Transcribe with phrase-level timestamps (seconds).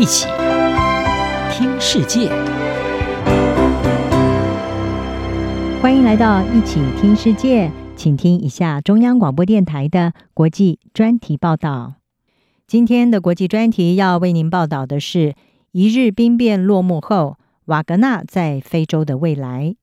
[0.00, 0.26] 一起
[1.52, 2.30] 听世界，
[5.82, 11.96] 欢迎来到一起听世界，请听一下中央广播电台的国际专题报道。
[12.66, 15.34] 今天的国际专题要为您报道的是：
[15.72, 17.36] 一日兵变落幕后，
[17.66, 19.74] 瓦格纳在非洲的未来。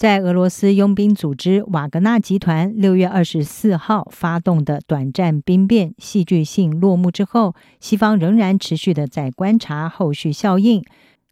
[0.00, 10.82] 在俄罗斯佣兵组织瓦格纳集团六月二十四号发动的短暂兵变戏剧性落幕之后，西方仍然持续的在观察后续效应。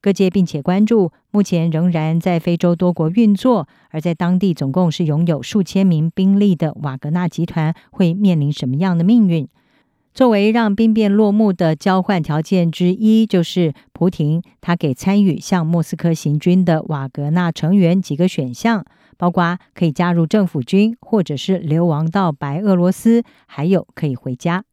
[0.02, 9.48] 各界并且关注，目前仍然在非洲多国运作，而在当地总共是拥有数千名兵力的瓦格纳集团会面临什么样的命运？
[10.14, 18.84] 作为让兵变落幕的交换条件之一，就是蒲亭他给参与向莫斯科行军的瓦格纳成员几个选项，
[19.16, 24.64] 包括可以加入政府军，或者是流亡到白俄罗斯，还有可以回家。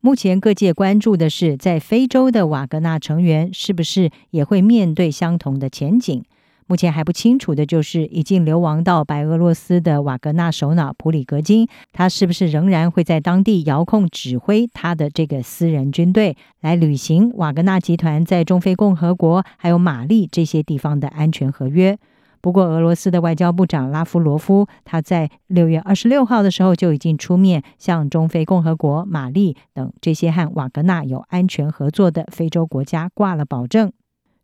[0.00, 6.24] 目前各界关注的是，在非洲的瓦格纳成员是不是也会面对相同的前景？
[6.70, 21.98] 目前还不清楚的就是，已经流亡到白俄罗斯的瓦格纳首脑普里格金，他是不是仍然会在当地遥控指挥他的这个私人军队，来履行瓦格纳集团在中非共和国还有马利这些地方的安全合约？
[22.40, 33.90] 不过，俄罗斯的外交部长拉夫罗夫他在六月二十六号的时候就已经出面向中非共和国、马利等这些和瓦格纳有安全合作的非洲国家挂了保证。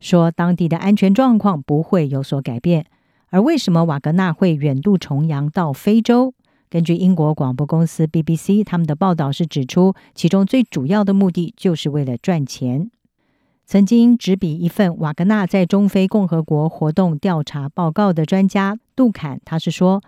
[0.01, 2.87] 说当地的安全状况不会有所改变，
[3.31, 6.35] 而为什么瓦格纳会远渡重洋到非洲？
[6.69, 12.91] 根据英国广播公司 BBC 他们的报道是指出，其中最主要的目的就是为了赚钱。
[13.65, 20.03] 曾经执笔一份瓦格纳在中非共和国活动调查报告的专家杜坎，他是说，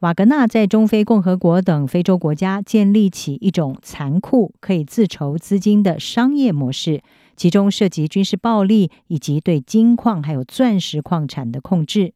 [0.00, 7.02] 瓦格纳在中非共和国等非洲国家建立起一种残酷、可以自筹资金的商业模式。
[7.36, 12.14] 其中涉及军事暴力以及对金矿还有钻石矿产的控制。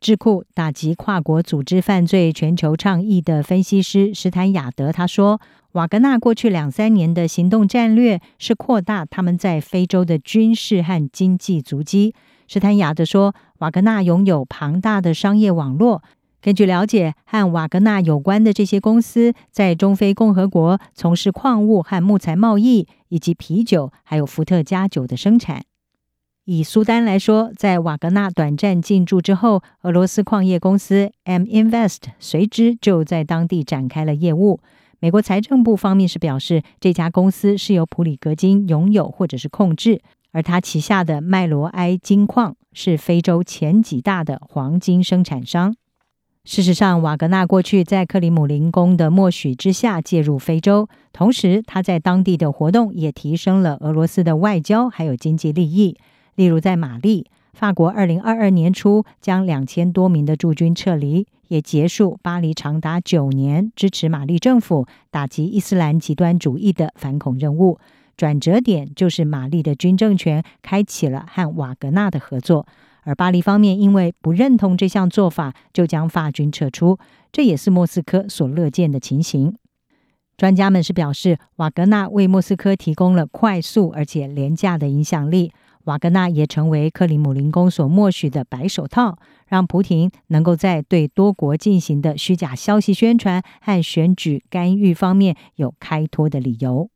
[0.00, 5.40] 智库打击跨国组织犯罪全球倡议的分析师史坦雅德他说
[5.72, 12.14] ：“瓦格纳过去两三年的行动战略是扩大他们在非洲的军事和经济足迹。”
[12.46, 16.02] 史坦雅德说：“瓦格纳拥有庞大的商业网络。”
[16.46, 25.64] 根据了解，和瓦格纳有关的这些公司在中非共和国从事矿物和木材贸易，以及啤酒，还有伏特加酒的生产。
[26.44, 34.60] 以苏丹来说，在瓦格纳短暂进驻之后，俄罗斯矿业公司 M Invest 随之就在当地展开了业务。
[35.00, 45.74] 美国财政部方面是表示，这家公司是由普里格金拥有或者是控制，而他旗下的麦罗埃金矿是非洲前几大的黄金生产商。
[46.46, 55.96] 事实上，瓦格纳过去在克里姆林宫的默许之下介入非洲，同时他在当地的活动也提升了俄罗斯的外交还有经济利益。
[56.36, 67.80] 例如，在马利，法国二零二二年初将两千多名的驻军撤离，也结束巴黎长达九年支持马利政府打击伊斯兰极端主义的反恐任务。
[68.16, 72.66] 转折点就是马利的军政权开启了和瓦格纳的合作。
[73.06, 76.98] 而巴黎方面因为不认同这项做法，就将法军撤出，
[77.30, 79.54] 这也是莫斯科所乐见的情形。
[80.36, 85.52] 专家们是表示，瓦格纳为莫斯科提供了快速而且廉价的影响力，
[85.84, 89.16] 瓦格纳也成为克里姆林宫所默许的白手套，
[89.46, 96.90] 让普廷能够在对多国进行的虚假消息宣传和选举干预方面有开脱的理由。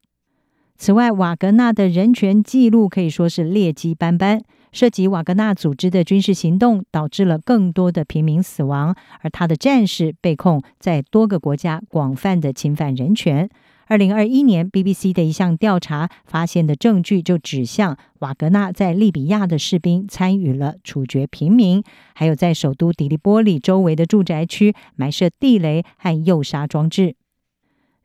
[0.77, 4.43] 此外，瓦格纳的人权记录可以说是劣迹斑斑。
[4.73, 13.49] 涉及瓦格纳组织的军事行动，导致了更多的平民死亡，而他的战士被控在多个国家广泛的侵犯人权。
[13.87, 21.83] 二零二一年，BBC 的一项调查发现的证据就指向瓦格纳在利比亚的士兵参与了处决平民，
[22.15, 27.17] 还有在首都迪利波里周围的住宅区埋设地雷和诱杀装置。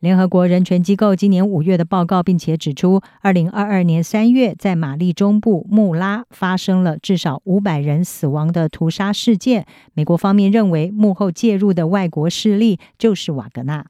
[0.05, 9.65] 联合国人权机构今年五月的报告，并且指出，二零二二年三月在马利中部穆拉发生了至少五百人死亡的屠杀事件。
[9.95, 13.87] 美国方面认为，幕后介入的外国势力就是瓦格纳。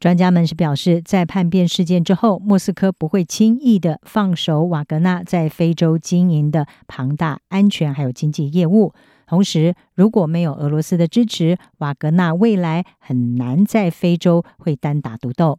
[0.00, 8.92] 专家们是表示，在叛变事件之后，莫斯科不会轻易的放手瓦格纳在非洲经营的庞大安全还有经济业务。
[9.28, 15.58] 同时，如果没有俄罗斯的支持，瓦格纳未来很难在非洲会单打独斗。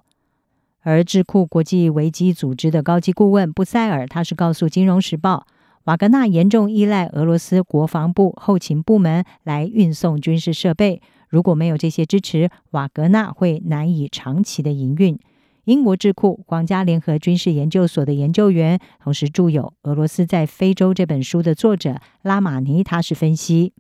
[0.82, 5.46] 而智库国际危机组织的高级顾问布塞尔，他是告诉《金融时报》，
[5.84, 11.00] 瓦格纳严重依赖俄罗斯国防部后勤部门来运送军事设备。
[11.28, 15.20] 如果没有这些支持，瓦格纳会难以长期的营运。
[15.66, 23.74] 英国智库皇家联合军事研究所的研究员，同时著有《俄罗斯在非洲》这本书的作者拉马尼，他是分析，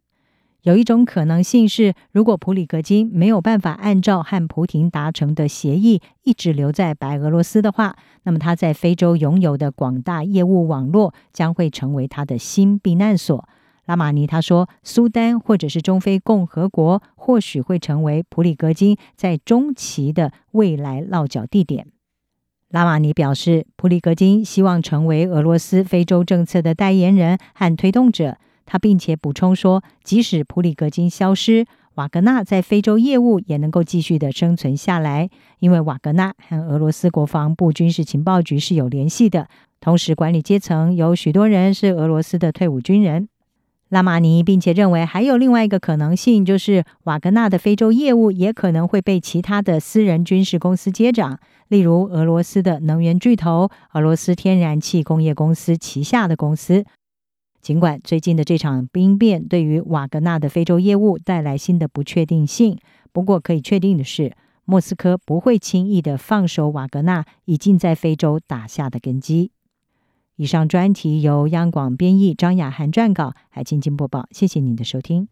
[0.62, 13.48] 有一种可能性是，如果普里格金没有办法按照和普廷达成的协议一直留在白俄罗斯的话，那么他在非洲拥有的广大业务网络将会成为他的新避难所。
[13.90, 21.88] 拉马尼他说，苏丹或者是中非共和国或许会成为普里格金在中期的未来落脚地点。
[22.70, 28.38] 拉马尼表示，普里格金希望成为俄罗斯非洲政策的代言人和推动者。
[28.68, 31.66] 他并且补充说，即使普里格金消失，
[31.96, 39.48] 瓦格纳在非洲业务也能够继续的生存下来，因为瓦格纳和俄罗斯国防部军事情报局是有联系的，
[39.82, 43.28] 同时管理阶层有许多人是俄罗斯的退伍军人。
[43.90, 51.40] 拉马尼并且认为，还有另外一个可能性，就是瓦格纳的非洲业务也可能会被其他的私人军事公司接掌，
[51.70, 56.86] 例如俄罗斯的能源巨头俄罗斯天然气工业公司旗下的公司。
[57.62, 62.78] 尽管最近的这场兵变对于瓦格纳的非洲业务带来新的不确定性，
[63.12, 64.34] 不过可以确定的是，
[64.66, 69.52] 莫斯科不会轻易的放手瓦格纳已经在非洲打下的根基。
[70.40, 74.26] 以上专题由央广编译，张雅涵撰稿，海清清播报。
[74.32, 75.28] 谢谢您的收听。